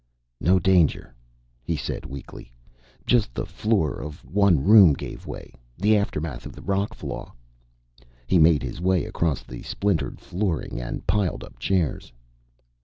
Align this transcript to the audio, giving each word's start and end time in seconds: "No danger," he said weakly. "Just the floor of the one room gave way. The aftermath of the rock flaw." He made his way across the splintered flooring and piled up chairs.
"No 0.39 0.57
danger," 0.57 1.13
he 1.61 1.75
said 1.75 2.07
weakly. 2.07 2.51
"Just 3.05 3.35
the 3.35 3.45
floor 3.45 4.01
of 4.01 4.19
the 4.23 4.29
one 4.29 4.63
room 4.63 4.93
gave 4.93 5.27
way. 5.27 5.53
The 5.77 5.95
aftermath 5.95 6.47
of 6.47 6.53
the 6.53 6.61
rock 6.63 6.95
flaw." 6.95 7.31
He 8.25 8.39
made 8.39 8.63
his 8.63 8.81
way 8.81 9.05
across 9.05 9.43
the 9.43 9.61
splintered 9.61 10.19
flooring 10.19 10.81
and 10.81 11.05
piled 11.05 11.43
up 11.43 11.59
chairs. 11.59 12.11